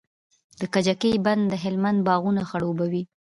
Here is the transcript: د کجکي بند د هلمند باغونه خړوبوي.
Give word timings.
د 0.59 0.61
کجکي 0.73 1.11
بند 1.25 1.43
د 1.51 1.53
هلمند 1.63 1.99
باغونه 2.07 2.41
خړوبوي. 2.49 3.03